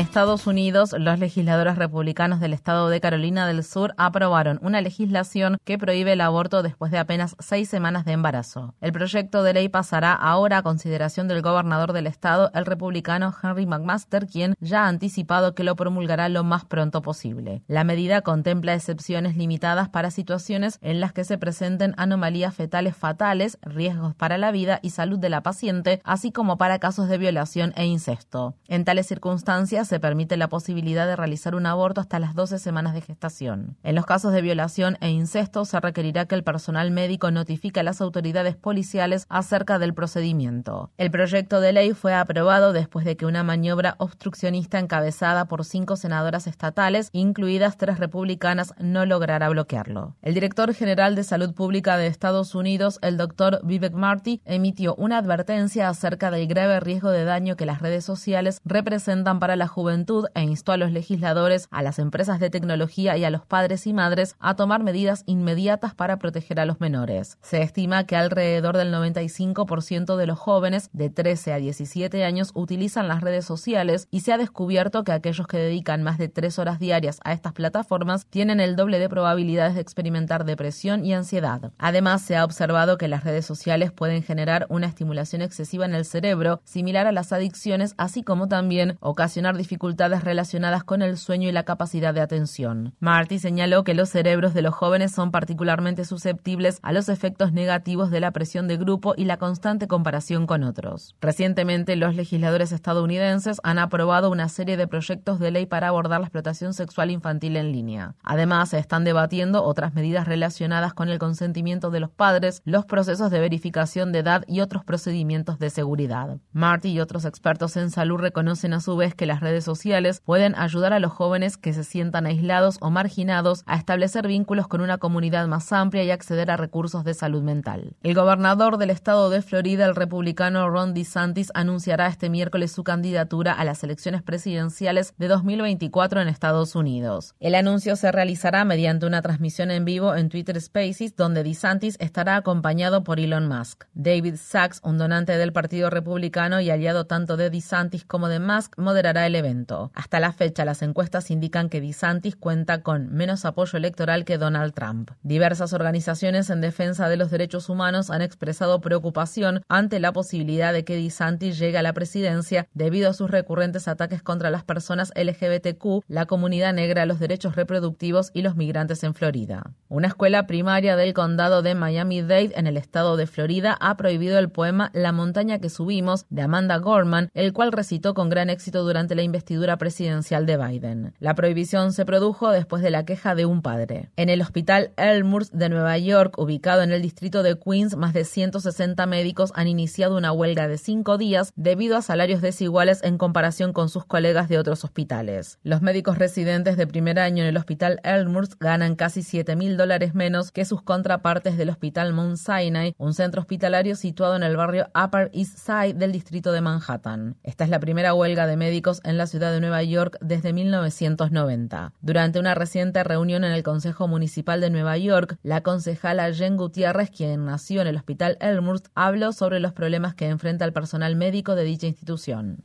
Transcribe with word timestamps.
Estados 0.00 0.46
Unidos, 0.46 0.94
los 0.98 1.18
legisladores 1.18 1.76
republicanos 1.76 2.40
del 2.40 2.54
estado 2.54 2.88
de 2.88 3.02
Carolina 3.02 3.46
del 3.46 3.62
Sur 3.62 3.92
aprobaron 3.98 4.58
una 4.62 4.80
legislación 4.80 5.58
que 5.64 5.76
prohíbe 5.76 6.14
el 6.14 6.22
aborto 6.22 6.62
después 6.62 6.90
de 6.90 6.96
apenas 6.96 7.36
seis 7.38 7.68
semanas 7.68 8.06
de 8.06 8.12
embarazo. 8.12 8.74
El 8.80 8.92
proyecto 8.92 9.42
de 9.42 9.52
ley 9.52 9.68
pasará 9.68 10.14
ahora 10.14 10.58
a 10.58 10.62
consideración 10.62 11.28
del 11.28 11.42
gobernador 11.42 11.92
del 11.92 12.06
estado, 12.06 12.50
el 12.54 12.64
republicano 12.64 13.34
Henry 13.42 13.66
McMaster, 13.66 14.26
quien 14.26 14.54
ya 14.58 14.84
ha 14.84 14.88
anticipado 14.88 15.54
que 15.54 15.64
lo 15.64 15.76
promulgará 15.76 16.30
lo 16.30 16.44
más 16.44 16.64
pronto 16.64 17.02
posible. 17.02 17.62
La 17.66 17.84
medida 17.84 18.22
contempla 18.22 18.72
excepciones 18.72 19.36
limitadas 19.36 19.90
para 19.90 20.10
situaciones 20.10 20.78
en 20.80 21.00
las 21.00 21.12
que 21.12 21.24
se 21.24 21.36
presenten 21.36 21.92
anomalías 21.98 22.54
fetales 22.54 22.96
fatales, 22.96 23.58
riesgos 23.60 24.14
para 24.14 24.38
la 24.38 24.50
vida 24.50 24.80
y 24.82 24.90
salud 24.90 25.18
de 25.18 25.28
la 25.28 25.42
paciente, 25.42 26.00
así 26.04 26.32
como 26.32 26.56
para 26.56 26.78
casos 26.78 27.10
de 27.10 27.18
violación 27.18 27.74
e 27.76 27.84
incesto. 27.84 28.54
En 28.66 28.86
tales 28.86 29.06
circunstancias, 29.06 29.89
se 29.90 29.98
permite 29.98 30.36
la 30.36 30.46
posibilidad 30.46 31.04
de 31.08 31.16
realizar 31.16 31.56
un 31.56 31.66
aborto 31.66 32.00
hasta 32.00 32.20
las 32.20 32.36
12 32.36 32.60
semanas 32.60 32.94
de 32.94 33.00
gestación. 33.00 33.76
En 33.82 33.96
los 33.96 34.06
casos 34.06 34.32
de 34.32 34.40
violación 34.40 34.96
e 35.00 35.10
incesto 35.10 35.64
se 35.64 35.80
requerirá 35.80 36.26
que 36.26 36.36
el 36.36 36.44
personal 36.44 36.92
médico 36.92 37.32
notifique 37.32 37.80
a 37.80 37.82
las 37.82 38.00
autoridades 38.00 38.54
policiales 38.54 39.26
acerca 39.28 39.80
del 39.80 39.92
procedimiento. 39.92 40.92
El 40.96 41.10
proyecto 41.10 41.60
de 41.60 41.72
ley 41.72 41.92
fue 41.92 42.14
aprobado 42.14 42.72
después 42.72 43.04
de 43.04 43.16
que 43.16 43.26
una 43.26 43.42
maniobra 43.42 43.96
obstruccionista 43.98 44.78
encabezada 44.78 45.46
por 45.46 45.64
cinco 45.64 45.96
senadoras 45.96 46.46
estatales, 46.46 47.10
incluidas 47.12 47.76
tres 47.76 47.98
republicanas, 47.98 48.74
no 48.78 49.04
lograra 49.06 49.48
bloquearlo. 49.48 50.14
El 50.22 50.34
director 50.34 50.72
general 50.72 51.16
de 51.16 51.24
Salud 51.24 51.52
Pública 51.52 51.96
de 51.96 52.06
Estados 52.06 52.54
Unidos, 52.54 53.00
el 53.02 53.16
doctor 53.16 53.58
Vivek 53.64 53.94
Marty, 53.94 54.40
emitió 54.44 54.94
una 54.94 55.18
advertencia 55.18 55.88
acerca 55.88 56.30
del 56.30 56.46
grave 56.46 56.78
riesgo 56.78 57.10
de 57.10 57.24
daño 57.24 57.56
que 57.56 57.66
las 57.66 57.82
redes 57.82 58.04
sociales 58.04 58.60
representan 58.64 59.40
para 59.40 59.56
la 59.56 59.66
juventud 59.70 60.26
e 60.34 60.42
instó 60.42 60.72
a 60.72 60.76
los 60.76 60.92
legisladores, 60.92 61.68
a 61.70 61.82
las 61.82 61.98
empresas 61.98 62.40
de 62.40 62.50
tecnología 62.50 63.16
y 63.16 63.24
a 63.24 63.30
los 63.30 63.46
padres 63.46 63.86
y 63.86 63.94
madres 63.94 64.36
a 64.38 64.54
tomar 64.56 64.82
medidas 64.82 65.22
inmediatas 65.26 65.94
para 65.94 66.18
proteger 66.18 66.60
a 66.60 66.66
los 66.66 66.80
menores. 66.80 67.38
Se 67.40 67.62
estima 67.62 68.04
que 68.04 68.16
alrededor 68.16 68.76
del 68.76 68.92
95% 68.92 70.16
de 70.16 70.26
los 70.26 70.38
jóvenes 70.38 70.90
de 70.92 71.08
13 71.08 71.52
a 71.54 71.56
17 71.56 72.24
años 72.24 72.50
utilizan 72.54 73.08
las 73.08 73.22
redes 73.22 73.44
sociales 73.44 74.08
y 74.10 74.20
se 74.20 74.32
ha 74.32 74.38
descubierto 74.38 75.04
que 75.04 75.12
aquellos 75.12 75.46
que 75.46 75.56
dedican 75.56 76.02
más 76.02 76.18
de 76.18 76.28
tres 76.28 76.58
horas 76.58 76.78
diarias 76.78 77.20
a 77.24 77.32
estas 77.32 77.52
plataformas 77.52 78.26
tienen 78.26 78.60
el 78.60 78.76
doble 78.76 78.98
de 78.98 79.08
probabilidades 79.08 79.74
de 79.74 79.80
experimentar 79.80 80.44
depresión 80.44 81.04
y 81.04 81.14
ansiedad. 81.14 81.72
Además, 81.78 82.22
se 82.22 82.36
ha 82.36 82.44
observado 82.44 82.98
que 82.98 83.08
las 83.08 83.24
redes 83.24 83.46
sociales 83.46 83.92
pueden 83.92 84.22
generar 84.22 84.66
una 84.68 84.86
estimulación 84.86 85.42
excesiva 85.42 85.84
en 85.84 85.94
el 85.94 86.04
cerebro, 86.04 86.60
similar 86.64 87.06
a 87.06 87.12
las 87.12 87.32
adicciones, 87.32 87.94
así 87.96 88.22
como 88.22 88.48
también 88.48 88.96
ocasionar 89.00 89.56
dificultades 89.60 90.24
relacionadas 90.24 90.84
con 90.84 91.02
el 91.02 91.16
sueño 91.16 91.48
y 91.48 91.52
la 91.52 91.64
capacidad 91.64 92.14
de 92.14 92.20
atención. 92.20 92.94
Marty 92.98 93.38
señaló 93.38 93.84
que 93.84 93.94
los 93.94 94.08
cerebros 94.08 94.54
de 94.54 94.62
los 94.62 94.74
jóvenes 94.74 95.12
son 95.12 95.30
particularmente 95.30 96.04
susceptibles 96.04 96.78
a 96.82 96.92
los 96.92 97.08
efectos 97.08 97.52
negativos 97.52 98.10
de 98.10 98.20
la 98.20 98.30
presión 98.30 98.68
de 98.68 98.78
grupo 98.78 99.14
y 99.16 99.24
la 99.24 99.36
constante 99.36 99.86
comparación 99.86 100.46
con 100.46 100.64
otros. 100.64 101.14
Recientemente, 101.20 101.96
los 101.96 102.14
legisladores 102.14 102.72
estadounidenses 102.72 103.60
han 103.62 103.78
aprobado 103.78 104.30
una 104.30 104.48
serie 104.48 104.76
de 104.76 104.88
proyectos 104.88 105.38
de 105.38 105.50
ley 105.50 105.66
para 105.66 105.88
abordar 105.88 106.20
la 106.20 106.26
explotación 106.26 106.72
sexual 106.72 107.10
infantil 107.10 107.56
en 107.56 107.70
línea. 107.70 108.14
Además, 108.22 108.70
se 108.70 108.78
están 108.78 109.04
debatiendo 109.04 109.62
otras 109.62 109.94
medidas 109.94 110.26
relacionadas 110.26 110.94
con 110.94 111.08
el 111.08 111.18
consentimiento 111.18 111.90
de 111.90 112.00
los 112.00 112.10
padres, 112.10 112.62
los 112.64 112.86
procesos 112.86 113.30
de 113.30 113.40
verificación 113.40 114.12
de 114.12 114.20
edad 114.20 114.44
y 114.46 114.60
otros 114.60 114.84
procedimientos 114.84 115.58
de 115.58 115.68
seguridad. 115.68 116.38
Marty 116.52 116.90
y 116.90 117.00
otros 117.00 117.24
expertos 117.24 117.76
en 117.76 117.90
salud 117.90 118.18
reconocen 118.18 118.72
a 118.72 118.80
su 118.80 118.96
vez 118.96 119.14
que 119.14 119.26
las 119.26 119.40
redes 119.40 119.49
sociales 119.58 120.22
pueden 120.24 120.54
ayudar 120.54 120.92
a 120.92 121.00
los 121.00 121.12
jóvenes 121.12 121.56
que 121.56 121.72
se 121.72 121.84
sientan 121.84 122.26
aislados 122.26 122.78
o 122.80 122.90
marginados 122.90 123.62
a 123.66 123.76
establecer 123.76 124.26
vínculos 124.26 124.68
con 124.68 124.80
una 124.80 124.98
comunidad 124.98 125.46
más 125.48 125.72
amplia 125.72 126.04
y 126.04 126.10
acceder 126.10 126.50
a 126.50 126.56
recursos 126.56 127.04
de 127.04 127.14
salud 127.14 127.42
mental. 127.42 127.96
El 128.02 128.14
gobernador 128.14 128.78
del 128.78 128.90
estado 128.90 129.30
de 129.30 129.42
Florida, 129.42 129.84
el 129.86 129.96
republicano 129.96 130.68
Ron 130.70 130.94
DeSantis, 130.94 131.50
anunciará 131.54 132.06
este 132.06 132.30
miércoles 132.30 132.72
su 132.72 132.84
candidatura 132.84 133.52
a 133.52 133.64
las 133.64 133.82
elecciones 133.82 134.22
presidenciales 134.22 135.14
de 135.18 135.28
2024 135.28 136.20
en 136.20 136.28
Estados 136.28 136.74
Unidos. 136.74 137.34
El 137.40 137.54
anuncio 137.54 137.96
se 137.96 138.12
realizará 138.12 138.64
mediante 138.64 139.06
una 139.06 139.22
transmisión 139.22 139.70
en 139.70 139.84
vivo 139.84 140.14
en 140.14 140.28
Twitter 140.28 140.60
Spaces, 140.60 141.16
donde 141.16 141.42
DeSantis 141.42 141.96
estará 141.98 142.36
acompañado 142.36 143.04
por 143.04 143.20
Elon 143.20 143.48
Musk. 143.48 143.84
David 143.94 144.36
Sachs, 144.36 144.80
un 144.84 144.98
donante 144.98 145.36
del 145.36 145.52
Partido 145.52 145.90
Republicano 145.90 146.60
y 146.60 146.70
aliado 146.70 147.06
tanto 147.06 147.36
de 147.36 147.50
DeSantis 147.50 148.04
como 148.04 148.28
de 148.28 148.40
Musk, 148.40 148.78
moderará 148.78 149.26
el 149.26 149.34
evento. 149.40 149.90
Hasta 149.94 150.20
la 150.20 150.32
fecha, 150.32 150.64
las 150.64 150.82
encuestas 150.82 151.30
indican 151.30 151.68
que 151.68 151.80
DeSantis 151.80 152.36
cuenta 152.36 152.82
con 152.82 153.12
menos 153.12 153.44
apoyo 153.44 153.76
electoral 153.76 154.24
que 154.24 154.38
Donald 154.38 154.72
Trump. 154.72 155.10
Diversas 155.22 155.72
organizaciones 155.72 156.48
en 156.48 156.60
defensa 156.60 157.08
de 157.08 157.16
los 157.16 157.30
derechos 157.30 157.68
humanos 157.68 158.10
han 158.10 158.22
expresado 158.22 158.80
preocupación 158.80 159.62
ante 159.68 160.00
la 160.00 160.12
posibilidad 160.12 160.72
de 160.72 160.84
que 160.84 160.96
DeSantis 160.96 161.58
llegue 161.58 161.78
a 161.78 161.82
la 161.82 161.92
presidencia 161.92 162.68
debido 162.74 163.10
a 163.10 163.14
sus 163.14 163.30
recurrentes 163.30 163.88
ataques 163.88 164.22
contra 164.22 164.50
las 164.50 164.64
personas 164.64 165.12
LGBTQ, 165.16 166.04
la 166.08 166.26
comunidad 166.26 166.72
negra, 166.72 167.06
los 167.06 167.18
derechos 167.18 167.56
reproductivos 167.56 168.30
y 168.32 168.42
los 168.42 168.56
migrantes 168.56 169.02
en 169.04 169.14
Florida. 169.14 169.72
Una 169.88 170.08
escuela 170.08 170.46
primaria 170.46 170.96
del 170.96 171.14
condado 171.14 171.62
de 171.62 171.74
Miami-Dade 171.74 172.52
en 172.54 172.66
el 172.66 172.76
estado 172.76 173.16
de 173.16 173.26
Florida 173.26 173.76
ha 173.80 173.96
prohibido 173.96 174.38
el 174.38 174.50
poema 174.50 174.90
La 174.94 175.12
montaña 175.12 175.58
que 175.58 175.70
subimos 175.70 176.26
de 176.30 176.42
Amanda 176.42 176.76
Gorman, 176.76 177.30
el 177.34 177.52
cual 177.52 177.72
recitó 177.72 178.14
con 178.14 178.28
gran 178.28 178.50
éxito 178.50 178.82
durante 178.82 179.14
la 179.14 179.22
investidura 179.30 179.78
presidencial 179.78 180.44
de 180.44 180.56
Biden. 180.56 181.14
La 181.20 181.34
prohibición 181.34 181.92
se 181.92 182.04
produjo 182.04 182.50
después 182.50 182.82
de 182.82 182.90
la 182.90 183.04
queja 183.04 183.34
de 183.36 183.46
un 183.46 183.62
padre. 183.62 184.10
En 184.16 184.28
el 184.28 184.42
hospital 184.42 184.90
Elmhurst 184.96 185.54
de 185.54 185.68
Nueva 185.68 185.96
York, 185.98 186.36
ubicado 186.36 186.82
en 186.82 186.90
el 186.90 187.00
distrito 187.00 187.42
de 187.42 187.56
Queens, 187.58 187.96
más 187.96 188.12
de 188.12 188.24
160 188.24 189.06
médicos 189.06 189.52
han 189.54 189.68
iniciado 189.68 190.16
una 190.16 190.32
huelga 190.32 190.66
de 190.66 190.78
cinco 190.78 191.16
días 191.16 191.52
debido 191.54 191.96
a 191.96 192.02
salarios 192.02 192.42
desiguales 192.42 193.02
en 193.02 193.18
comparación 193.18 193.72
con 193.72 193.88
sus 193.88 194.04
colegas 194.04 194.48
de 194.48 194.58
otros 194.58 194.84
hospitales. 194.84 195.58
Los 195.62 195.80
médicos 195.80 196.18
residentes 196.18 196.76
de 196.76 196.86
primer 196.86 197.20
año 197.20 197.44
en 197.44 197.48
el 197.48 197.56
hospital 197.56 198.00
Elmhurst 198.02 198.54
ganan 198.58 198.96
casi 198.96 199.22
7 199.22 199.54
mil 199.54 199.76
dólares 199.76 200.14
menos 200.14 200.50
que 200.50 200.64
sus 200.64 200.82
contrapartes 200.82 201.56
del 201.56 201.70
hospital 201.70 202.12
Mount 202.12 202.36
Sinai, 202.36 202.94
un 202.98 203.14
centro 203.14 203.40
hospitalario 203.40 203.94
situado 203.94 204.34
en 204.34 204.42
el 204.42 204.56
barrio 204.56 204.88
Upper 204.94 205.30
East 205.32 205.58
Side 205.58 205.94
del 205.94 206.12
distrito 206.12 206.50
de 206.52 206.60
Manhattan. 206.60 207.36
Esta 207.42 207.64
es 207.64 207.70
la 207.70 207.80
primera 207.80 208.14
huelga 208.14 208.46
de 208.46 208.56
médicos 208.56 209.00
en 209.04 209.18
la 209.20 209.26
ciudad 209.26 209.52
de 209.52 209.60
Nueva 209.60 209.82
York 209.82 210.16
desde 210.22 210.54
1990. 210.54 211.92
Durante 212.00 212.40
una 212.40 212.54
reciente 212.54 213.04
reunión 213.04 213.44
en 213.44 213.52
el 213.52 213.62
Consejo 213.62 214.08
Municipal 214.08 214.62
de 214.62 214.70
Nueva 214.70 214.96
York, 214.96 215.36
la 215.42 215.60
concejala 215.60 216.32
Jen 216.32 216.56
Gutiérrez, 216.56 217.10
quien 217.10 217.44
nació 217.44 217.82
en 217.82 217.88
el 217.88 217.96
Hospital 217.96 218.38
Elmhurst, 218.40 218.86
habló 218.94 219.34
sobre 219.34 219.60
los 219.60 219.74
problemas 219.74 220.14
que 220.14 220.26
enfrenta 220.26 220.64
el 220.64 220.72
personal 220.72 221.16
médico 221.16 221.54
de 221.54 221.64
dicha 221.64 221.86
institución. 221.86 222.64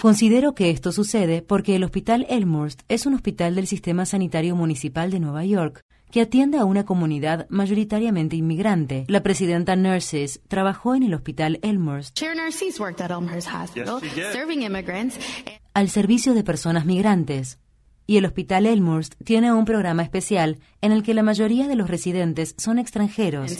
Considero 0.00 0.54
que 0.54 0.70
esto 0.70 0.92
sucede 0.92 1.42
porque 1.42 1.76
el 1.76 1.84
Hospital 1.84 2.24
Elmhurst 2.30 2.80
es 2.88 3.04
un 3.04 3.12
hospital 3.12 3.54
del 3.54 3.66
Sistema 3.66 4.06
Sanitario 4.06 4.56
Municipal 4.56 5.10
de 5.10 5.20
Nueva 5.20 5.44
York 5.44 5.83
que 6.14 6.20
atiende 6.20 6.58
a 6.58 6.64
una 6.64 6.84
comunidad 6.84 7.48
mayoritariamente 7.48 8.36
inmigrante. 8.36 9.04
La 9.08 9.24
presidenta 9.24 9.74
Nurses 9.74 10.40
trabajó 10.46 10.94
en 10.94 11.02
el 11.02 11.12
hospital 11.12 11.58
Elmhurst 11.60 12.16
al 15.74 15.88
servicio 15.88 16.34
de 16.34 16.44
personas 16.44 16.86
migrantes. 16.86 17.58
y 18.06 18.18
el 18.18 18.26
Hospital 18.26 18.66
Elmhurst 18.66 19.14
tiene 19.24 19.52
un 19.52 19.64
programa 19.64 20.04
especial 20.04 20.60
en 20.82 20.92
el 20.92 21.02
que 21.02 21.14
la 21.14 21.24
mayoría 21.24 21.66
de 21.66 21.74
los 21.74 21.90
residentes 21.90 22.54
son 22.58 22.78
extranjeros. 22.78 23.58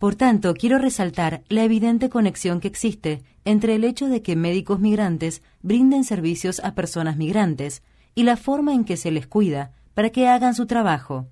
Por 0.00 0.14
tanto, 0.16 0.54
quiero 0.54 0.78
resaltar 0.78 1.44
la 1.48 1.62
evidente 1.62 2.08
conexión 2.08 2.58
que 2.58 2.66
existe 2.66 3.22
entre 3.44 3.76
el 3.76 3.84
hecho 3.84 4.08
de 4.08 4.22
que 4.22 4.34
médicos 4.34 4.80
migrantes 4.80 5.40
brinden 5.62 6.02
servicios 6.02 6.58
a 6.64 6.74
personas 6.74 7.16
migrantes 7.16 7.84
y 8.16 8.24
la 8.24 8.36
forma 8.36 8.74
en 8.74 8.84
que 8.84 8.96
se 8.96 9.12
les 9.12 9.28
cuida 9.28 9.70
para 9.94 10.10
que 10.10 10.28
hagan 10.28 10.54
su 10.54 10.66
trabajo. 10.66 11.28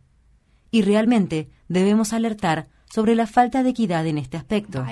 Y 0.71 0.83
realmente 0.83 1.51
debemos 1.69 2.13
alertar 2.13 2.69
sobre 2.93 3.15
la 3.15 3.27
falta 3.27 3.63
de 3.63 3.71
equidad 3.71 4.07
en 4.07 4.19
este 4.19 4.37
aspecto. 4.37 4.85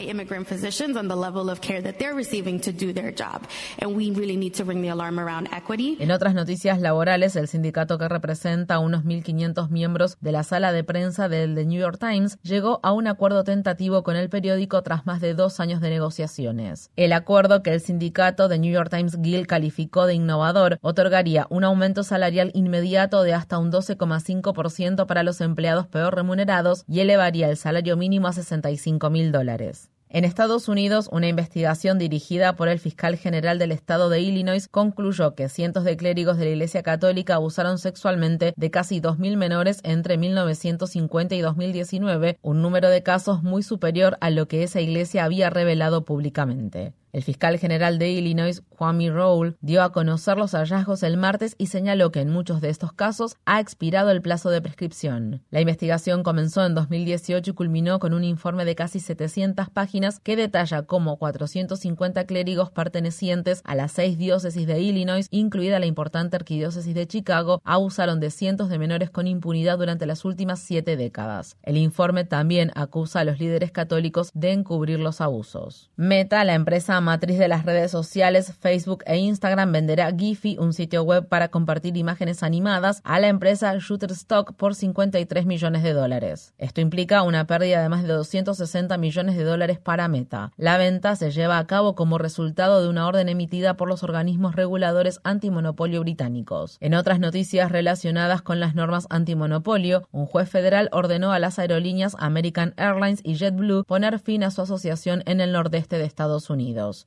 En 6.00 6.11
otras 6.11 6.35
noticias 6.35 6.81
laborales, 6.81 7.37
el 7.37 7.47
sindicato 7.47 7.99
que 7.99 8.08
representa 8.08 8.76
a 8.76 8.79
unos 8.79 9.05
1.500 9.05 9.69
miembros 9.69 10.17
de 10.20 10.32
la 10.32 10.44
sala 10.44 10.73
de 10.73 10.82
prensa 10.82 11.29
del 11.29 11.55
The 11.55 11.67
New 11.67 11.79
York 11.79 11.99
Times 12.00 12.38
llegó 12.43 12.81
a 12.82 12.93
un 12.93 13.06
acuerdo 13.06 13.44
tentativo 13.44 14.02
con 14.02 14.17
el 14.17 14.31
periódico 14.31 14.82
tras 14.82 15.05
más 15.05 15.20
de 15.20 15.35
dos 15.35 15.61
años 15.61 15.82
de 15.82 15.91
negociaciones. 15.91 16.91
El 16.97 17.12
acuerdo 17.12 17.62
que 17.62 17.75
el 17.75 17.82
sindicato 17.82 18.49
The 18.49 18.58
New 18.58 18.73
York 18.73 18.88
Times 18.88 19.20
Guild 19.20 19.47
calificó 19.47 20.06
de 20.06 20.14
innovador 20.14 20.79
otorgaría 20.81 21.47
un 21.50 21.64
aumento 21.64 22.02
salarial 22.02 22.50
inmediato 22.55 23.23
de 23.25 23.35
hasta 23.35 23.58
un 23.58 23.70
12,5% 23.70 25.05
para 25.05 25.23
los 25.23 25.43
empleados 25.43 25.87
peor 25.87 26.14
remunerados 26.14 26.85
y 26.88 27.00
elevaría 27.00 27.50
el 27.50 27.58
salario 27.58 27.89
mínimo 27.96 28.28
a 28.28 28.32
65 28.32 29.10
mil 29.10 29.32
dólares. 29.32 29.90
En 30.12 30.25
Estados 30.25 30.66
Unidos, 30.66 31.08
una 31.12 31.28
investigación 31.28 31.96
dirigida 31.96 32.56
por 32.56 32.69
el 32.69 32.81
fiscal 32.81 33.16
general 33.16 33.60
del 33.60 33.70
estado 33.70 34.08
de 34.08 34.20
Illinois 34.20 34.66
concluyó 34.66 35.37
que 35.37 35.48
cientos 35.48 35.84
de 35.84 35.96
clérigos 35.96 36.37
de 36.37 36.46
la 36.46 36.50
Iglesia 36.50 36.82
Católica 36.82 37.37
abusaron 37.37 37.78
sexualmente 37.78 38.52
de 38.56 38.70
casi 38.72 39.00
2.000 39.00 39.37
menores 39.37 39.78
entre 39.84 40.19
1950 40.19 41.37
y 41.37 41.40
2019, 41.42 42.38
un 42.42 42.60
número 42.60 42.88
de 42.88 43.04
casos 43.04 43.44
muy 43.44 43.62
superior 43.62 44.19
a 44.20 44.31
lo 44.31 44.48
que 44.48 44.64
esa 44.64 44.81
iglesia 44.81 45.25
había 45.25 45.48
revelado 45.48 46.04
públicamente. 46.04 46.92
El 47.12 47.23
fiscal 47.23 47.59
general 47.59 47.99
de 47.99 48.11
Illinois, 48.11 48.62
Kwame 48.69 49.11
Rowell, 49.11 49.57
dio 49.61 49.83
a 49.83 49.93
conocer 49.93 50.37
los 50.37 50.53
hallazgos 50.53 51.03
el 51.03 51.17
martes 51.17 51.57
y 51.59 51.67
señaló 51.67 52.12
que 52.12 52.21
en 52.21 52.31
muchos 52.31 52.61
de 52.61 52.69
estos 52.69 52.93
casos 52.93 53.37
ha 53.45 53.59
expirado 53.59 54.11
el 54.11 54.23
plazo 54.23 54.51
de 54.51 54.62
prescripción. 54.62 55.43
La 55.51 55.61
investigación 55.61 56.23
comenzó 56.23 56.65
en 56.65 56.75
2018 56.75 57.51
y 57.51 57.55
culminó 57.55 57.99
con 57.99 58.15
un 58.15 58.23
informe 58.23 58.65
de 58.65 58.77
casi 58.77 59.01
700 59.01 59.71
páginas 59.71 60.21
que 60.21 60.37
detalla 60.37 60.83
cómo 60.83 61.17
450 61.19 62.25
clérigos 62.27 62.71
pertenecientes 62.71 63.62
a 63.65 63.75
las 63.75 63.93
seis 63.93 64.17
diócesis 64.17 64.67
de 64.67 64.81
Illinois, 64.81 65.27
incluida 65.31 65.81
la 65.81 65.87
importante 65.87 66.37
arquidiócesis 66.37 66.95
de 66.95 67.07
Chicago, 67.07 67.61
abusaron 67.65 68.21
de 68.21 68.31
cientos 68.31 68.69
de 68.69 68.79
menores 68.79 69.11
con 69.11 69.27
impunidad 69.27 69.79
durante 69.79 70.07
las 70.07 70.25
últimas 70.25 70.61
siete 70.61 70.97
décadas. 70.97 71.57
El 71.62 71.77
informe 71.77 72.25
también 72.25 72.71
acusa 72.75 73.21
a 73.21 73.25
los 73.25 73.41
líderes 73.41 73.73
católicos 73.73 74.31
de 74.35 74.53
encubrir 74.53 75.01
los 75.01 75.21
abusos. 75.21 75.91
Meta, 75.97 76.45
la 76.45 76.55
empresa 76.55 77.00
matriz 77.00 77.38
de 77.38 77.49
las 77.49 77.64
redes 77.64 77.91
sociales 77.91 78.52
Facebook 78.61 79.02
e 79.06 79.17
Instagram 79.17 79.73
venderá 79.73 80.12
Giphy, 80.17 80.56
un 80.58 80.73
sitio 80.73 81.02
web 81.02 81.29
para 81.29 81.49
compartir 81.49 81.97
imágenes 81.97 82.43
animadas, 82.43 83.00
a 83.05 83.20
la 83.20 83.29
empresa 83.29 83.75
Shutterstock 83.79 84.55
por 84.55 84.75
53 84.75 85.47
millones 85.47 85.82
de 85.82 85.93
dólares. 85.93 86.55
Esto 86.58 86.81
implica 86.81 87.23
una 87.23 87.47
pérdida 87.47 87.82
de 87.82 87.88
más 87.88 88.02
de 88.02 88.12
260 88.12 88.97
millones 88.99 89.37
de 89.37 89.44
dólares 89.44 89.79
para 89.79 90.08
Meta. 90.08 90.52
La 90.56 90.79
venta 90.79 91.17
se 91.17 91.31
lleva 91.31 91.58
a 91.58 91.67
cabo 91.67 91.94
como 91.94 92.19
resultado 92.19 92.82
de 92.82 92.88
una 92.88 93.06
orden 93.06 93.29
emitida 93.29 93.75
por 93.75 93.88
los 93.88 94.02
organismos 94.02 94.56
reguladores 94.56 95.20
antimonopolio 95.25 96.00
británicos. 96.00 96.76
En 96.81 96.94
otras 96.94 97.20
noticias 97.20 97.70
relacionadas 97.73 98.43
con 98.43 98.61
las 98.61 98.75
normas 98.75 99.06
antimonopolio, 99.11 100.06
un 100.12 100.26
juez 100.26 100.49
federal 100.49 100.88
ordenó 100.93 101.32
a 101.32 101.38
las 101.38 101.58
aerolíneas 101.58 102.17
American 102.19 102.75
Airlines 102.76 103.20
y 103.25 103.35
JetBlue 103.35 103.85
poner 103.85 104.19
fin 104.19 104.44
a 104.44 104.50
su 104.50 104.62
asociación 104.62 105.23
en 105.26 105.41
el 105.41 105.52
nordeste 105.52 105.99
de 105.99 106.05
Estados 106.05 106.50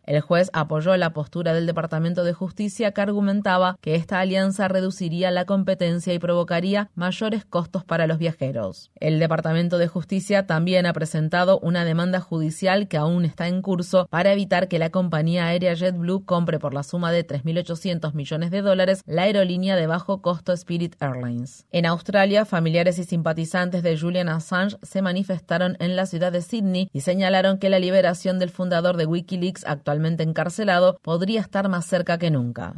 El 0.05 0.21
juez 0.21 0.49
apoyó 0.53 0.95
la 0.97 1.13
postura 1.13 1.53
del 1.53 1.65
Departamento 1.65 2.23
de 2.23 2.33
Justicia 2.33 2.91
que 2.91 3.01
argumentaba 3.01 3.77
que 3.81 3.95
esta 3.95 4.19
alianza 4.19 4.67
reduciría 4.67 5.31
la 5.31 5.45
competencia 5.45 6.13
y 6.13 6.19
provocaría 6.19 6.89
mayores 6.95 7.45
costos 7.45 7.83
para 7.83 8.07
los 8.07 8.17
viajeros. 8.17 8.91
El 8.99 9.19
Departamento 9.19 9.77
de 9.77 9.87
Justicia 9.87 10.47
también 10.47 10.85
ha 10.85 10.93
presentado 10.93 11.59
una 11.59 11.85
demanda 11.85 12.19
judicial 12.19 12.87
que 12.87 12.97
aún 12.97 13.25
está 13.25 13.47
en 13.47 13.61
curso 13.61 14.07
para 14.09 14.31
evitar 14.31 14.67
que 14.67 14.79
la 14.79 14.89
compañía 14.89 15.47
aérea 15.47 15.73
JetBlue 15.73 16.25
compre 16.25 16.59
por 16.59 16.73
la 16.73 16.83
suma 16.83 17.11
de 17.11 17.25
3.800 17.25 18.13
millones 18.13 18.51
de 18.51 18.61
dólares 18.61 19.03
la 19.05 19.23
aerolínea 19.23 19.75
de 19.75 19.87
bajo 19.87 20.21
costo 20.21 20.53
Spirit 20.53 20.95
Airlines. 21.01 21.65
En 21.71 21.85
Australia, 21.85 22.45
familiares 22.45 22.99
y 22.99 23.03
simpatizantes 23.03 23.83
de 23.83 23.97
Julian 23.97 24.29
Assange 24.29 24.77
se 24.81 25.01
manifestaron 25.01 25.77
en 25.79 25.95
la 25.95 26.05
ciudad 26.05 26.31
de 26.31 26.41
Sydney 26.41 26.89
y 26.93 27.01
señalaron 27.01 27.57
que 27.57 27.69
la 27.69 27.79
liberación 27.79 28.39
del 28.39 28.49
fundador 28.49 28.97
de 28.97 29.05
Wikileaks 29.05 29.65
actualmente 29.73 30.23
encarcelado, 30.23 30.97
podría 31.01 31.41
estar 31.41 31.67
más 31.67 31.85
cerca 31.85 32.17
que 32.17 32.31
nunca. 32.31 32.75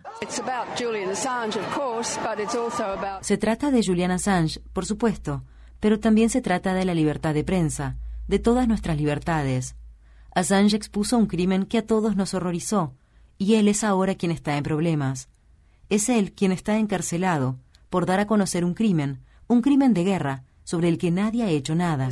Se 3.21 3.37
trata 3.37 3.71
de 3.71 3.83
Julian 3.85 4.11
Assange, 4.11 4.59
por 4.73 4.85
supuesto, 4.85 5.43
pero 5.79 5.99
también 5.99 6.29
se 6.29 6.41
trata 6.41 6.73
de 6.73 6.85
la 6.85 6.93
libertad 6.93 7.33
de 7.33 7.43
prensa, 7.43 7.97
de 8.27 8.39
todas 8.39 8.67
nuestras 8.67 8.97
libertades. 8.97 9.75
Assange 10.33 10.75
expuso 10.75 11.17
un 11.17 11.27
crimen 11.27 11.65
que 11.65 11.77
a 11.77 11.85
todos 11.85 12.15
nos 12.15 12.33
horrorizó, 12.33 12.95
y 13.37 13.55
él 13.55 13.67
es 13.67 13.83
ahora 13.83 14.15
quien 14.15 14.31
está 14.31 14.57
en 14.57 14.63
problemas. 14.63 15.29
Es 15.89 16.09
él 16.09 16.31
quien 16.33 16.51
está 16.51 16.77
encarcelado 16.77 17.59
por 17.89 18.05
dar 18.05 18.19
a 18.19 18.27
conocer 18.27 18.65
un 18.65 18.73
crimen, 18.73 19.21
un 19.47 19.61
crimen 19.61 19.93
de 19.93 20.03
guerra, 20.03 20.43
sobre 20.65 20.89
el 20.89 20.97
que 20.97 21.11
nadie 21.11 21.43
ha 21.43 21.49
hecho 21.49 21.75
nada. 21.75 22.09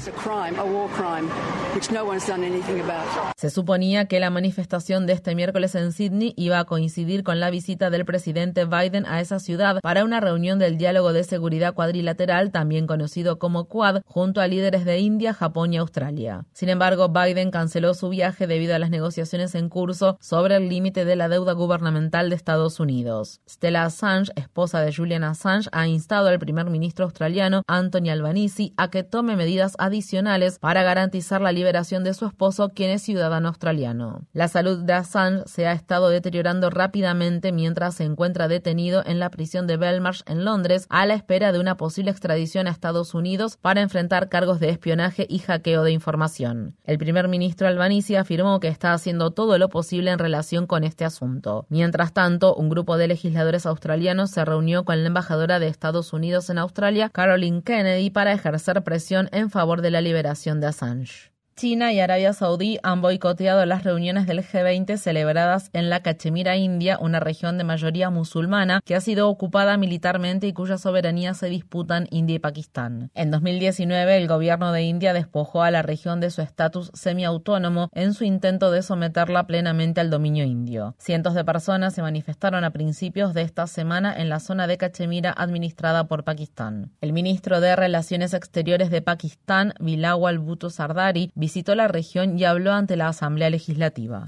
Se 3.35 3.50
suponía 3.50 4.05
que 4.05 4.19
la 4.19 4.29
manifestación 4.29 5.07
de 5.07 5.13
este 5.13 5.35
miércoles 5.35 5.75
en 5.75 5.91
Sydney 5.91 6.33
iba 6.38 6.59
a 6.59 6.65
coincidir 6.65 7.23
con 7.23 7.39
la 7.39 7.50
visita 7.50 7.89
del 7.89 8.05
presidente 8.05 8.65
Biden 8.65 9.07
a 9.07 9.21
esa 9.21 9.39
ciudad 9.39 9.79
para 9.81 10.05
una 10.05 10.19
reunión 10.19 10.59
del 10.59 10.77
diálogo 10.77 11.13
de 11.13 11.23
seguridad 11.23 11.73
cuadrilateral, 11.73 12.51
también 12.51 12.85
conocido 12.85 13.39
como 13.39 13.65
Quad, 13.65 14.03
junto 14.05 14.39
a 14.39 14.47
líderes 14.47 14.85
de 14.85 15.00
India, 15.00 15.33
Japón 15.33 15.73
y 15.73 15.77
Australia. 15.77 16.45
Sin 16.53 16.69
embargo, 16.69 17.09
Biden 17.09 17.50
canceló 17.50 17.95
su 17.95 18.09
viaje 18.09 18.45
debido 18.45 18.75
a 18.75 18.79
las 18.79 18.91
negociaciones 18.91 19.55
en 19.55 19.67
curso 19.67 20.17
sobre 20.21 20.57
el 20.57 20.69
límite 20.69 21.05
de 21.05 21.15
la 21.15 21.27
deuda 21.27 21.53
gubernamental 21.53 22.29
de 22.29 22.35
Estados 22.35 22.79
Unidos. 22.79 23.41
Stella 23.50 23.85
Assange, 23.85 24.31
esposa 24.35 24.81
de 24.81 24.94
Julian 24.94 25.23
Assange, 25.23 25.69
ha 25.71 25.88
instado 25.88 26.27
al 26.27 26.38
primer 26.38 26.69
ministro 26.69 27.05
australiano 27.05 27.63
Anthony 27.67 28.11
Albanese 28.11 28.42
a 28.77 28.89
que 28.89 29.03
tome 29.03 29.35
medidas 29.35 29.75
adicionales 29.79 30.59
para 30.59 30.83
garantizar 30.83 31.41
la 31.41 31.51
liberación 31.51 32.03
de 32.03 32.13
su 32.13 32.25
esposo, 32.25 32.69
quien 32.69 32.89
es 32.89 33.01
ciudadano 33.01 33.47
australiano. 33.47 34.21
La 34.33 34.47
salud 34.47 34.83
de 34.83 34.93
Assange 34.93 35.43
se 35.45 35.65
ha 35.65 35.71
estado 35.71 36.09
deteriorando 36.09 36.69
rápidamente 36.69 37.51
mientras 37.53 37.95
se 37.95 38.03
encuentra 38.03 38.50
detenido 38.50 39.01
en 39.05 39.19
la 39.19 39.29
prisión 39.29 39.65
de 39.65 39.77
Belmarsh 39.77 40.23
en 40.25 40.43
Londres 40.43 40.88
a 40.89 41.05
la 41.05 41.13
espera 41.13 41.51
de 41.53 41.59
una 41.59 41.77
posible 41.77 42.12
extradición 42.12 42.67
a 42.67 42.71
Estados 42.71 43.13
Unidos 43.13 43.57
para 43.62 43.81
enfrentar 43.81 44.27
cargos 44.27 44.59
de 44.59 44.69
espionaje 44.69 45.25
y 45.29 45.39
hackeo 45.39 45.83
de 45.83 45.91
información. 45.91 46.75
El 46.83 46.97
primer 46.97 47.29
ministro 47.29 47.67
Albanese 47.67 48.17
afirmó 48.17 48.59
que 48.59 48.67
está 48.67 48.91
haciendo 48.91 49.31
todo 49.31 49.57
lo 49.57 49.69
posible 49.69 50.12
en 50.12 50.19
relación 50.19 50.67
con 50.67 50.83
este 50.83 51.05
asunto. 51.05 51.65
Mientras 51.69 52.13
tanto, 52.13 52.55
un 52.55 52.69
grupo 52.69 52.97
de 52.97 53.07
legisladores 53.07 53.65
australianos 53.65 54.31
se 54.31 54.43
reunió 54.43 54.83
con 54.83 55.01
la 55.01 55.07
embajadora 55.07 55.59
de 55.59 55.67
Estados 55.67 56.12
Unidos 56.12 56.50
en 56.50 56.57
Australia, 56.57 57.09
Caroline 57.09 57.63
Kennedy, 57.63 58.09
para 58.09 58.32
ejercer 58.33 58.83
presión 58.83 59.29
en 59.31 59.49
favor 59.49 59.81
de 59.81 59.91
la 59.91 60.01
liberación 60.01 60.61
de 60.61 60.67
Assange. 60.67 61.32
China 61.55 61.93
y 61.93 62.00
Arabia 62.00 62.33
Saudí 62.33 62.79
han 62.81 63.01
boicoteado 63.01 63.65
las 63.65 63.83
reuniones 63.83 64.25
del 64.25 64.39
G20 64.39 64.98
celebradas 64.98 65.69
en 65.74 65.89
la 65.89 66.01
Cachemira 66.01 66.57
India, 66.57 66.98
una 67.00 67.19
región 67.19 67.60
de 67.60 67.63
mayoría 67.63 68.10
musulmana 68.10 68.81
que 68.83 68.95
ha 68.95 69.01
sido 69.01 69.29
ocupada 69.29 69.77
militarmente 69.77 70.48
y 70.48 70.53
cuya 70.53 70.79
soberanía 70.79 71.36
se 71.36 71.48
disputan 71.48 72.07
India 72.10 72.38
y 72.38 72.39
Pakistán. 72.39 73.12
En 73.13 73.29
2019, 73.29 74.17
el 74.17 74.27
gobierno 74.27 74.72
de 74.72 74.81
India 74.81 75.13
despojó 75.13 75.62
a 75.62 75.69
la 75.69 75.83
región 75.83 76.19
de 76.19 76.31
su 76.31 76.41
estatus 76.41 76.89
semiautónomo 76.95 77.89
en 77.93 78.15
su 78.15 78.24
intento 78.24 78.72
de 78.72 78.81
someterla 78.81 79.45
plenamente 79.45 80.01
al 80.01 80.10
dominio 80.10 80.45
indio. 80.45 80.95
Cientos 80.98 81.36
de 81.36 81.45
personas 81.45 81.93
se 81.93 82.01
manifestaron 82.01 82.63
a 82.63 82.72
principios 82.72 83.36
de 83.36 83.43
esta 83.43 83.67
semana 83.67 84.13
en 84.17 84.29
la 84.29 84.39
zona 84.39 84.65
de 84.65 84.77
Cachemira 84.77 85.31
administrada 85.38 86.07
por 86.07 86.24
Pakistán. 86.24 86.91
El 87.00 87.13
ministro 87.13 87.62
de 87.62 87.75
Relaciones 87.75 88.33
Exteriores 88.33 88.89
de 88.89 89.03
Pakistán, 89.03 89.74
Bilawal 89.79 90.39
Bhutto 90.39 90.72
Sardari, 90.72 91.31
visitó 91.43 91.75
la 91.75 91.89
región 91.89 92.39
y 92.39 92.45
habló 92.45 92.71
ante 92.71 92.95
la 92.95 93.09
Asamblea 93.09 93.50
Legislativa. 93.50 94.25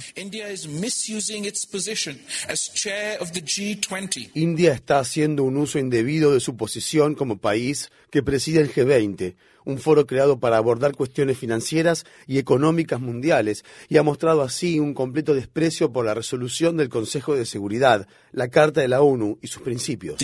India 4.33 4.73
está 4.73 4.99
haciendo 4.99 5.45
un 5.45 5.55
uso 5.55 5.79
indebido 5.79 6.33
de 6.33 6.41
su 6.41 6.57
posición 6.57 7.15
como 7.15 7.37
país 7.37 7.89
que 8.09 8.21
preside 8.21 8.59
el 8.59 8.69
G20, 8.69 9.35
un 9.65 9.79
foro 9.79 10.07
creado 10.07 10.39
para 10.39 10.57
abordar 10.57 10.95
cuestiones 10.95 11.37
financieras 11.37 12.05
y 12.27 12.37
económicas 12.37 13.01
mundiales, 13.01 13.65
y 13.89 13.97
ha 13.97 14.03
mostrado 14.03 14.41
así 14.41 14.79
un 14.79 14.93
completo 14.93 15.33
desprecio 15.33 15.91
por 15.91 16.05
la 16.05 16.13
resolución 16.13 16.77
del 16.77 16.89
Consejo 16.89 17.35
de 17.35 17.45
Seguridad, 17.45 18.07
la 18.31 18.47
Carta 18.47 18.81
de 18.81 18.87
la 18.87 19.01
ONU 19.01 19.39
y 19.41 19.47
sus 19.47 19.61
principios. 19.61 20.17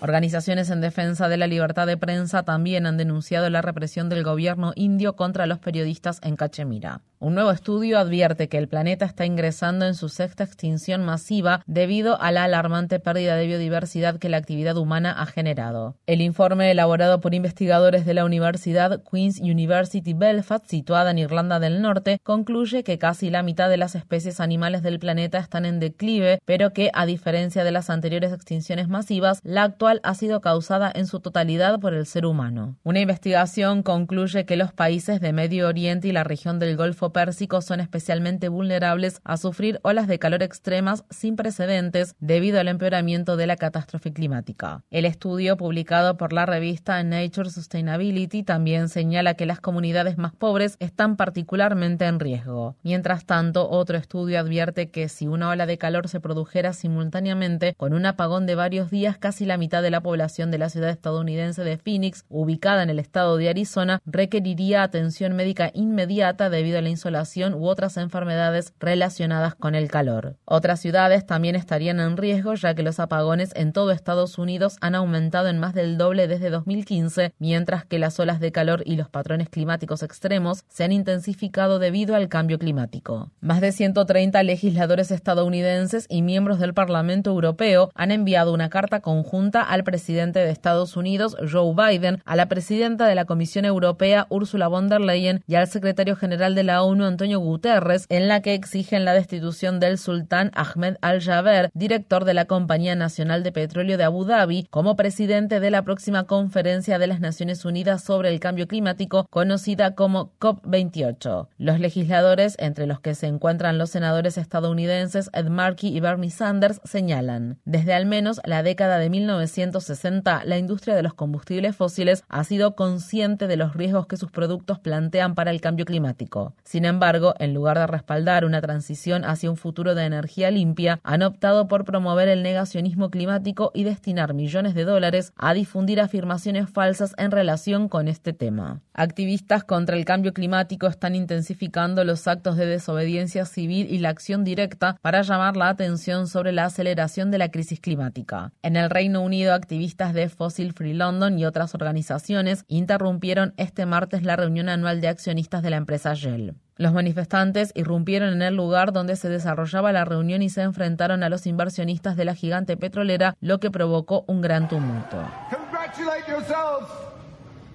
Organizaciones 0.00 0.70
en 0.70 0.80
defensa 0.80 1.28
de 1.28 1.36
la 1.36 1.46
libertad 1.46 1.86
de 1.86 1.96
prensa 1.96 2.42
también 2.42 2.86
han 2.86 2.96
denunciado 2.96 3.48
la 3.50 3.62
represión 3.62 4.08
del 4.08 4.24
gobierno 4.24 4.72
indio 4.74 5.16
contra 5.16 5.46
los 5.46 5.58
periodistas 5.58 6.20
en 6.22 6.36
Cachemira. 6.36 7.02
Un 7.18 7.34
nuevo 7.34 7.50
estudio 7.50 7.98
advierte 7.98 8.50
que 8.50 8.58
el 8.58 8.68
planeta 8.68 9.06
está 9.06 9.24
ingresando 9.24 9.86
en 9.86 9.94
su 9.94 10.10
sexta 10.10 10.44
extinción 10.44 11.02
masiva 11.02 11.62
debido 11.66 12.20
a 12.20 12.30
la 12.30 12.44
alarmante 12.44 13.00
pérdida 13.00 13.36
de 13.36 13.46
biodiversidad 13.46 14.18
que 14.18 14.28
la 14.28 14.36
actividad 14.36 14.76
humana 14.76 15.12
ha 15.12 15.24
generado. 15.24 15.96
El 16.06 16.20
informe 16.20 16.70
elaborado 16.70 17.22
por 17.22 17.32
investigadores 17.32 18.04
de 18.04 18.12
la 18.12 18.26
Universidad 18.26 19.02
Queen's 19.10 19.40
University 19.40 20.12
Belfast, 20.12 20.66
situada 20.66 21.10
en 21.10 21.18
Irlanda 21.18 21.58
del 21.58 21.80
Norte, 21.80 22.20
concluye 22.22 22.84
que 22.84 22.98
casi 22.98 23.30
la 23.30 23.42
mitad 23.42 23.70
de 23.70 23.78
las 23.78 23.94
especies 23.94 24.38
animales 24.38 24.82
del 24.82 24.98
planeta 24.98 25.38
están 25.38 25.64
en 25.64 25.80
declive, 25.80 26.40
pero 26.44 26.74
que, 26.74 26.90
a 26.92 27.06
diferencia 27.06 27.64
de 27.64 27.72
las 27.72 27.88
anteriores 27.88 28.30
extinciones 28.30 28.88
masivas, 28.88 29.40
la 29.42 29.62
actual 29.62 30.00
ha 30.02 30.14
sido 30.14 30.42
causada 30.42 30.92
en 30.94 31.06
su 31.06 31.20
totalidad 31.20 31.80
por 31.80 31.94
el 31.94 32.04
ser 32.04 32.26
humano. 32.26 32.76
Una 32.84 33.00
investigación 33.00 33.82
concluye 33.82 34.44
que 34.44 34.56
los 34.56 34.74
países 34.74 35.22
de 35.22 35.32
Medio 35.32 35.66
Oriente 35.66 36.08
y 36.08 36.12
la 36.12 36.22
región 36.22 36.58
del 36.58 36.76
Golfo 36.76 37.05
Pérsico 37.12 37.62
son 37.62 37.80
especialmente 37.80 38.48
vulnerables 38.48 39.20
a 39.24 39.36
sufrir 39.36 39.80
olas 39.82 40.06
de 40.08 40.18
calor 40.18 40.42
extremas 40.42 41.04
sin 41.10 41.36
precedentes 41.36 42.14
debido 42.20 42.60
al 42.60 42.68
empeoramiento 42.68 43.36
de 43.36 43.46
la 43.46 43.56
catástrofe 43.56 44.12
climática. 44.12 44.82
El 44.90 45.04
estudio 45.04 45.56
publicado 45.56 46.16
por 46.16 46.32
la 46.32 46.46
revista 46.46 47.02
Nature 47.02 47.50
Sustainability 47.50 48.42
también 48.42 48.88
señala 48.88 49.34
que 49.34 49.46
las 49.46 49.60
comunidades 49.60 50.18
más 50.18 50.34
pobres 50.34 50.76
están 50.80 51.16
particularmente 51.16 52.06
en 52.06 52.20
riesgo. 52.20 52.76
Mientras 52.82 53.24
tanto, 53.24 53.68
otro 53.70 53.96
estudio 53.96 54.38
advierte 54.38 54.90
que 54.90 55.08
si 55.08 55.26
una 55.26 55.50
ola 55.50 55.66
de 55.66 55.78
calor 55.78 56.08
se 56.08 56.20
produjera 56.20 56.72
simultáneamente 56.72 57.74
con 57.76 57.92
un 57.92 58.06
apagón 58.06 58.46
de 58.46 58.54
varios 58.54 58.90
días, 58.90 59.18
casi 59.18 59.46
la 59.46 59.56
mitad 59.56 59.82
de 59.82 59.90
la 59.90 60.00
población 60.00 60.50
de 60.50 60.58
la 60.58 60.68
ciudad 60.68 60.90
estadounidense 60.90 61.64
de 61.64 61.78
Phoenix, 61.78 62.24
ubicada 62.28 62.82
en 62.82 62.90
el 62.90 62.98
estado 62.98 63.36
de 63.36 63.48
Arizona, 63.48 64.00
requeriría 64.06 64.82
atención 64.82 65.34
médica 65.34 65.70
inmediata 65.74 66.50
debido 66.50 66.78
a 66.78 66.82
la 66.82 66.88
insolación 66.96 67.54
u 67.54 67.66
otras 67.66 67.98
enfermedades 67.98 68.72
relacionadas 68.80 69.54
con 69.54 69.74
el 69.74 69.88
calor. 69.88 70.36
Otras 70.46 70.80
ciudades 70.80 71.26
también 71.26 71.54
estarían 71.54 72.00
en 72.00 72.16
riesgo 72.16 72.54
ya 72.54 72.74
que 72.74 72.82
los 72.82 72.98
apagones 72.98 73.52
en 73.54 73.72
todo 73.72 73.90
Estados 73.90 74.38
Unidos 74.38 74.78
han 74.80 74.94
aumentado 74.94 75.48
en 75.48 75.58
más 75.58 75.74
del 75.74 75.98
doble 75.98 76.26
desde 76.26 76.50
2015, 76.50 77.34
mientras 77.38 77.84
que 77.84 77.98
las 77.98 78.18
olas 78.18 78.40
de 78.40 78.50
calor 78.50 78.82
y 78.86 78.96
los 78.96 79.10
patrones 79.10 79.48
climáticos 79.50 80.02
extremos 80.02 80.64
se 80.68 80.84
han 80.84 80.92
intensificado 80.92 81.78
debido 81.78 82.16
al 82.16 82.28
cambio 82.28 82.58
climático. 82.58 83.30
Más 83.40 83.60
de 83.60 83.72
130 83.72 84.42
legisladores 84.42 85.10
estadounidenses 85.10 86.06
y 86.08 86.22
miembros 86.22 86.58
del 86.58 86.72
Parlamento 86.72 87.30
Europeo 87.30 87.90
han 87.94 88.10
enviado 88.10 88.54
una 88.54 88.70
carta 88.70 89.00
conjunta 89.00 89.62
al 89.62 89.84
presidente 89.84 90.38
de 90.38 90.50
Estados 90.50 90.96
Unidos, 90.96 91.36
Joe 91.50 91.74
Biden, 91.74 92.22
a 92.24 92.36
la 92.36 92.46
presidenta 92.48 93.06
de 93.06 93.14
la 93.14 93.26
Comisión 93.26 93.64
Europea, 93.64 94.26
Ursula 94.30 94.68
von 94.68 94.88
der 94.88 95.00
Leyen, 95.00 95.42
y 95.46 95.56
al 95.56 95.66
secretario 95.66 96.16
general 96.16 96.54
de 96.54 96.62
la 96.62 96.82
ONU, 96.82 96.85
Antonio 96.94 97.40
Guterres, 97.40 98.06
en 98.08 98.28
la 98.28 98.40
que 98.40 98.54
exigen 98.54 99.04
la 99.04 99.12
destitución 99.12 99.80
del 99.80 99.98
sultán 99.98 100.50
Ahmed 100.54 100.96
al-Jaber, 101.00 101.70
director 101.74 102.24
de 102.24 102.34
la 102.34 102.44
Compañía 102.44 102.94
Nacional 102.94 103.42
de 103.42 103.52
Petróleo 103.52 103.98
de 103.98 104.04
Abu 104.04 104.24
Dhabi, 104.24 104.66
como 104.70 104.96
presidente 104.96 105.60
de 105.60 105.70
la 105.70 105.82
próxima 105.82 106.24
conferencia 106.24 106.98
de 106.98 107.06
las 107.08 107.20
Naciones 107.20 107.64
Unidas 107.64 108.04
sobre 108.04 108.28
el 108.28 108.40
cambio 108.40 108.68
climático, 108.68 109.26
conocida 109.30 109.94
como 109.94 110.32
COP28. 110.38 111.48
Los 111.58 111.80
legisladores, 111.80 112.54
entre 112.58 112.86
los 112.86 113.00
que 113.00 113.14
se 113.14 113.26
encuentran 113.26 113.78
los 113.78 113.90
senadores 113.90 114.38
estadounidenses 114.38 115.28
Ed 115.32 115.48
Markey 115.48 115.94
y 115.94 116.00
Bernie 116.00 116.30
Sanders, 116.30 116.80
señalan, 116.84 117.58
desde 117.64 117.94
al 117.94 118.06
menos 118.06 118.40
la 118.44 118.62
década 118.62 118.98
de 118.98 119.10
1960, 119.10 120.44
la 120.44 120.58
industria 120.58 120.94
de 120.94 121.02
los 121.02 121.14
combustibles 121.14 121.74
fósiles 121.74 122.22
ha 122.28 122.44
sido 122.44 122.76
consciente 122.76 123.48
de 123.48 123.56
los 123.56 123.74
riesgos 123.74 124.06
que 124.06 124.16
sus 124.16 124.30
productos 124.30 124.78
plantean 124.78 125.34
para 125.34 125.50
el 125.50 125.60
cambio 125.60 125.84
climático. 125.84 126.54
Sin 126.76 126.84
embargo, 126.84 127.34
en 127.38 127.54
lugar 127.54 127.78
de 127.78 127.86
respaldar 127.86 128.44
una 128.44 128.60
transición 128.60 129.24
hacia 129.24 129.48
un 129.48 129.56
futuro 129.56 129.94
de 129.94 130.04
energía 130.04 130.50
limpia, 130.50 131.00
han 131.04 131.22
optado 131.22 131.68
por 131.68 131.86
promover 131.86 132.28
el 132.28 132.42
negacionismo 132.42 133.08
climático 133.08 133.70
y 133.72 133.84
destinar 133.84 134.34
millones 134.34 134.74
de 134.74 134.84
dólares 134.84 135.32
a 135.38 135.54
difundir 135.54 136.02
afirmaciones 136.02 136.68
falsas 136.68 137.14
en 137.16 137.30
relación 137.30 137.88
con 137.88 138.08
este 138.08 138.34
tema. 138.34 138.82
Activistas 138.92 139.64
contra 139.64 139.96
el 139.96 140.04
cambio 140.04 140.34
climático 140.34 140.86
están 140.86 141.14
intensificando 141.14 142.04
los 142.04 142.28
actos 142.28 142.58
de 142.58 142.66
desobediencia 142.66 143.46
civil 143.46 143.86
y 143.90 144.00
la 144.00 144.10
acción 144.10 144.44
directa 144.44 144.98
para 145.00 145.22
llamar 145.22 145.56
la 145.56 145.70
atención 145.70 146.28
sobre 146.28 146.52
la 146.52 146.66
aceleración 146.66 147.30
de 147.30 147.38
la 147.38 147.50
crisis 147.50 147.80
climática. 147.80 148.52
En 148.62 148.76
el 148.76 148.90
Reino 148.90 149.22
Unido, 149.22 149.54
activistas 149.54 150.12
de 150.12 150.28
Fossil 150.28 150.74
Free 150.74 150.92
London 150.92 151.38
y 151.38 151.46
otras 151.46 151.74
organizaciones 151.74 152.66
interrumpieron 152.68 153.54
este 153.56 153.86
martes 153.86 154.24
la 154.24 154.36
reunión 154.36 154.68
anual 154.68 155.00
de 155.00 155.08
accionistas 155.08 155.62
de 155.62 155.70
la 155.70 155.78
empresa 155.78 156.12
Shell. 156.12 156.54
Los 156.78 156.92
manifestantes 156.92 157.72
irrumpieron 157.74 158.34
en 158.34 158.42
el 158.42 158.54
lugar 158.54 158.92
donde 158.92 159.16
se 159.16 159.30
desarrollaba 159.30 159.92
la 159.92 160.04
reunión 160.04 160.42
y 160.42 160.50
se 160.50 160.60
enfrentaron 160.60 161.22
a 161.22 161.30
los 161.30 161.46
inversionistas 161.46 162.18
de 162.18 162.26
la 162.26 162.34
gigante 162.34 162.76
petrolera, 162.76 163.34
lo 163.40 163.60
que 163.60 163.70
provocó 163.70 164.24
un 164.28 164.42
gran 164.42 164.68
tumulto. 164.68 165.16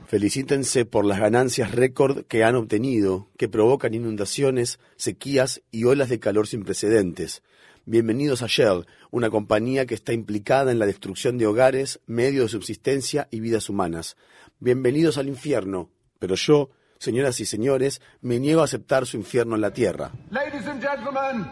Felicítense 0.06 0.86
por 0.86 1.06
las 1.06 1.20
ganancias 1.20 1.72
récord 1.72 2.26
que 2.26 2.44
han 2.44 2.56
obtenido, 2.56 3.28
que 3.38 3.50
provocan 3.50 3.96
inundaciones, 3.96 4.80
sequías 4.98 5.64
y 5.72 5.86
olas 5.86 6.10
de 6.10 6.20
calor 6.20 6.46
sin 6.46 6.64
precedentes. 6.64 7.42
Bienvenidos 7.86 8.44
a 8.44 8.48
Shell, 8.48 8.86
una 9.10 9.32
compañía 9.32 9.88
que 9.88 9.96
está 9.96 10.14
implicada 10.14 10.72
en 10.72 10.78
la 10.78 10.86
destrucción 10.86 11.40
de 11.40 11.48
hogares, 11.48 12.02
medios 12.06 12.46
de 12.46 12.50
subsistencia 12.50 13.28
y 13.32 13.40
vidas 13.40 13.68
humanas. 13.68 14.16
Bienvenidos 14.60 15.18
al 15.18 15.28
infierno, 15.28 15.90
pero 16.20 16.36
yo 16.36 16.70
Señoras 17.02 17.40
y 17.40 17.48
señores, 17.48 18.00
me 18.22 18.40
niego 18.40 18.62
a 18.62 18.66
aceptar 18.66 19.08
su 19.08 19.18
infierno 19.18 19.56
en 19.56 19.62
la 19.62 19.74
tierra. 19.74 20.12
Ladies 20.30 20.68
and 20.68 20.80
gentlemen, 20.80 21.48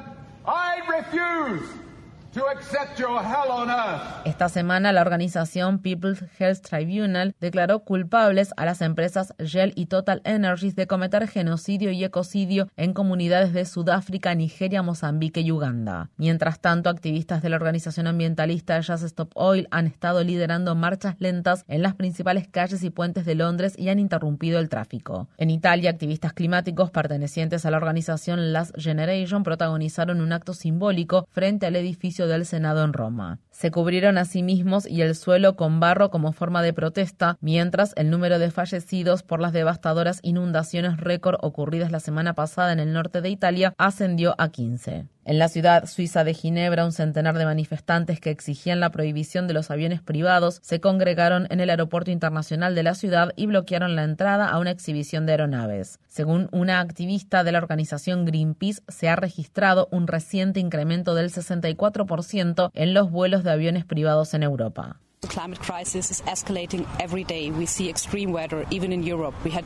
I 0.46 0.80
refuse 0.88 1.68
esta 4.24 4.50
semana 4.50 4.92
la 4.92 5.02
organización 5.02 5.80
People's 5.80 6.24
Health 6.38 6.62
Tribunal 6.62 7.34
declaró 7.40 7.80
culpables 7.80 8.54
a 8.56 8.66
las 8.66 8.82
empresas 8.82 9.34
Shell 9.40 9.74
y 9.76 9.88
Total 9.88 10.22
Energies 10.26 10.76
de 10.76 10.86
cometer 10.86 11.28
genocidio 11.28 11.90
y 11.90 12.04
ecocidio 12.04 12.70
en 12.78 12.94
comunidades 12.94 13.52
de 13.54 13.66
Sudáfrica, 13.66 14.36
Nigeria, 14.36 14.84
Mozambique 14.84 15.42
y 15.42 15.52
Uganda. 15.52 16.12
Mientras 16.18 16.60
tanto, 16.60 16.90
activistas 16.90 17.42
de 17.42 17.50
la 17.50 17.56
organización 17.56 18.06
ambientalista 18.06 18.84
Just 18.84 19.04
Stop 19.06 19.32
Oil 19.34 19.68
han 19.72 19.88
estado 19.88 20.24
liderando 20.24 20.76
marchas 20.76 21.16
lentas 21.20 21.66
en 21.68 21.82
las 21.82 21.96
principales 21.96 22.48
calles 22.48 22.84
y 22.84 22.92
puentes 22.92 23.26
de 23.26 23.34
Londres 23.34 23.74
y 23.76 23.90
han 23.90 23.98
interrumpido 23.98 24.60
el 24.60 24.70
tráfico. 24.70 25.28
En 25.38 25.50
Italia, 25.50 25.90
activistas 25.90 26.34
climáticos 26.34 26.92
pertenecientes 26.92 27.66
a 27.66 27.72
la 27.72 27.78
organización 27.78 28.54
Last 28.54 28.76
Generation 28.78 29.42
protagonizaron 29.42 30.22
un 30.22 30.32
acto 30.32 30.54
simbólico 30.54 31.28
frente 31.32 31.66
al 31.66 31.76
edificio 31.76 32.19
del 32.28 32.46
Senado 32.46 32.84
en 32.84 32.94
Roma. 32.94 33.40
Se 33.60 33.72
cubrieron 33.72 34.18
a 34.18 34.24
sí 34.24 34.42
mismos 34.42 34.88
y 34.88 35.02
el 35.02 35.18
suelo 35.18 35.58
con 35.58 35.82
barro 35.82 36.10
como 36.12 36.32
forma 36.32 36.62
de 36.62 36.72
protesta, 36.72 37.38
mientras 37.42 37.92
el 37.98 38.10
número 38.10 38.40
de 38.40 38.52
fallecidos 38.52 39.22
por 39.22 39.42
las 39.42 39.52
devastadoras 39.52 40.22
inundaciones 40.24 40.96
récord 40.96 41.40
ocurridas 41.42 41.92
la 41.92 42.00
semana 42.00 42.36
pasada 42.36 42.72
en 42.72 42.80
el 42.80 42.94
norte 42.94 43.20
de 43.20 43.28
Italia 43.28 43.74
ascendió 43.78 44.34
a 44.38 44.48
15. 44.48 45.08
En 45.30 45.38
la 45.38 45.48
ciudad 45.48 45.86
suiza 45.86 46.24
de 46.24 46.34
Ginebra, 46.34 46.86
un 46.86 46.92
centenar 46.92 47.38
de 47.38 47.46
manifestantes 47.46 48.20
que 48.20 48.32
exigían 48.32 48.80
la 48.80 48.90
prohibición 48.90 49.48
de 49.48 49.54
los 49.54 49.70
aviones 49.70 50.02
privados 50.02 50.60
se 50.64 50.80
congregaron 50.80 51.46
en 51.52 51.60
el 51.60 51.70
aeropuerto 51.70 52.10
internacional 52.10 52.74
de 52.74 52.82
la 52.82 52.96
ciudad 52.96 53.32
y 53.36 53.46
bloquearon 53.46 53.96
la 53.96 54.06
entrada 54.06 54.50
a 54.50 54.58
una 54.58 54.72
exhibición 54.72 55.28
de 55.28 55.34
aeronaves. 55.34 56.00
Según 56.08 56.50
una 56.52 56.80
activista 56.80 57.44
de 57.44 57.52
la 57.52 57.60
organización 57.60 58.26
Greenpeace, 58.26 58.82
se 58.88 59.08
ha 59.08 59.16
registrado 59.16 59.88
un 59.92 60.08
reciente 60.08 60.60
incremento 60.60 61.14
del 61.14 61.30
64% 61.30 62.72
en 62.74 62.94
los 62.96 63.12
vuelos 63.12 63.44
de 63.44 63.49
aviones 63.50 63.86
privados 63.86 64.34
en 64.34 64.44
Europa. 64.44 65.00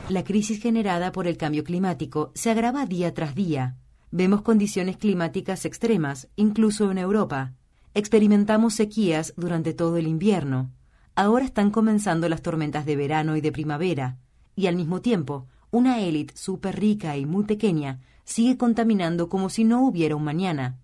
La 0.08 0.24
crisis 0.24 0.60
generada 0.60 1.12
por 1.12 1.26
el 1.26 1.36
cambio 1.36 1.62
climático 1.62 2.32
se 2.34 2.50
agrava 2.50 2.86
día 2.86 3.14
tras 3.14 3.34
día. 3.34 3.76
Vemos 4.10 4.42
condiciones 4.42 4.96
climáticas 4.96 5.64
extremas, 5.64 6.28
incluso 6.36 6.90
en 6.90 6.98
Europa. 6.98 7.52
Experimentamos 7.94 8.74
sequías 8.74 9.32
durante 9.36 9.74
todo 9.74 9.96
el 9.96 10.08
invierno. 10.08 10.72
Ahora 11.14 11.44
están 11.44 11.70
comenzando 11.70 12.28
las 12.28 12.42
tormentas 12.42 12.84
de 12.84 12.96
verano 12.96 13.36
y 13.36 13.40
de 13.40 13.52
primavera. 13.52 14.18
Y 14.56 14.66
al 14.66 14.74
mismo 14.74 15.00
tiempo, 15.00 15.46
una 15.70 16.00
élite 16.00 16.36
súper 16.36 16.78
rica 16.78 17.16
y 17.16 17.26
muy 17.26 17.44
pequeña 17.44 18.00
sigue 18.24 18.56
contaminando 18.56 19.28
como 19.28 19.48
si 19.48 19.64
no 19.64 19.86
hubiera 19.86 20.16
un 20.16 20.24
mañana. 20.24 20.78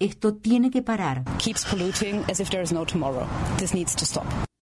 Esto 0.00 0.36
tiene 0.36 0.70
que 0.70 0.80
parar. 0.80 1.24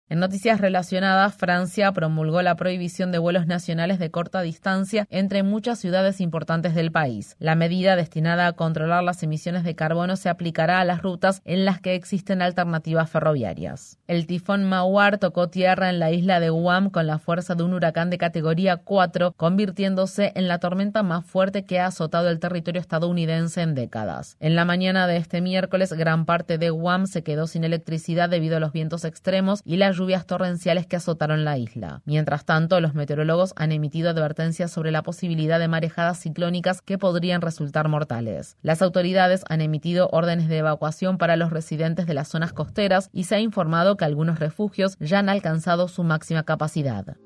En 0.08 0.20
noticias 0.20 0.60
relacionadas, 0.60 1.34
Francia 1.34 1.90
promulgó 1.90 2.40
la 2.40 2.54
prohibición 2.54 3.10
de 3.10 3.18
vuelos 3.18 3.48
nacionales 3.48 3.98
de 3.98 4.12
corta 4.12 4.40
distancia 4.40 5.04
entre 5.10 5.42
muchas 5.42 5.80
ciudades 5.80 6.20
importantes 6.20 6.76
del 6.76 6.92
país. 6.92 7.34
La 7.40 7.56
medida 7.56 7.96
destinada 7.96 8.46
a 8.46 8.52
controlar 8.52 9.02
las 9.02 9.24
emisiones 9.24 9.64
de 9.64 9.74
carbono 9.74 10.14
se 10.14 10.28
aplicará 10.28 10.78
a 10.78 10.84
las 10.84 11.02
rutas 11.02 11.42
en 11.44 11.64
las 11.64 11.80
que 11.80 11.96
existen 11.96 12.40
alternativas 12.40 13.10
ferroviarias. 13.10 13.98
El 14.06 14.28
tifón 14.28 14.62
Mawar 14.62 15.18
tocó 15.18 15.48
tierra 15.48 15.90
en 15.90 15.98
la 15.98 16.12
isla 16.12 16.38
de 16.38 16.50
Guam 16.50 16.90
con 16.90 17.08
la 17.08 17.18
fuerza 17.18 17.56
de 17.56 17.64
un 17.64 17.74
huracán 17.74 18.08
de 18.08 18.18
categoría 18.18 18.76
4, 18.76 19.32
convirtiéndose 19.32 20.30
en 20.36 20.46
la 20.46 20.60
tormenta 20.60 21.02
más 21.02 21.24
fuerte 21.24 21.64
que 21.64 21.80
ha 21.80 21.86
azotado 21.86 22.30
el 22.30 22.38
territorio 22.38 22.80
estadounidense 22.80 23.60
en 23.60 23.74
décadas. 23.74 24.36
En 24.38 24.54
la 24.54 24.64
mañana 24.64 25.08
de 25.08 25.16
este 25.16 25.40
miércoles, 25.40 25.92
gran 25.94 26.26
parte 26.26 26.58
de 26.58 26.70
Guam 26.70 27.08
se 27.08 27.24
quedó 27.24 27.48
sin 27.48 27.64
electricidad 27.64 28.30
debido 28.30 28.58
a 28.58 28.60
los 28.60 28.70
vientos 28.70 29.04
extremos 29.04 29.62
y 29.64 29.78
la 29.78 29.95
lluvias 29.96 30.26
torrenciales 30.26 30.86
que 30.86 30.96
azotaron 30.96 31.44
la 31.44 31.58
isla. 31.58 32.02
Mientras 32.04 32.44
tanto, 32.44 32.80
los 32.80 32.94
meteorólogos 32.94 33.52
han 33.56 33.72
emitido 33.72 34.10
advertencias 34.10 34.70
sobre 34.70 34.90
la 34.90 35.02
posibilidad 35.02 35.58
de 35.58 35.68
marejadas 35.68 36.20
ciclónicas 36.20 36.82
que 36.82 36.98
podrían 36.98 37.40
resultar 37.40 37.88
mortales. 37.88 38.56
Las 38.62 38.82
autoridades 38.82 39.44
han 39.48 39.60
emitido 39.60 40.08
órdenes 40.12 40.48
de 40.48 40.58
evacuación 40.58 41.18
para 41.18 41.36
los 41.36 41.50
residentes 41.50 42.06
de 42.06 42.14
las 42.14 42.28
zonas 42.28 42.52
costeras 42.52 43.10
y 43.12 43.24
se 43.24 43.36
ha 43.36 43.40
informado 43.40 43.96
que 43.96 44.04
algunos 44.04 44.38
refugios 44.38 44.96
ya 45.00 45.20
han 45.20 45.28
alcanzado 45.28 45.88
su 45.88 46.04
máxima 46.04 46.44
capacidad. 46.44 47.16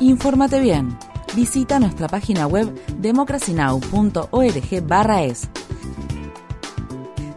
Infórmate 0.00 0.60
bien. 0.60 0.98
Visita 1.34 1.78
nuestra 1.78 2.08
página 2.08 2.46
web 2.46 2.72
democracynow.org/es 2.98 5.65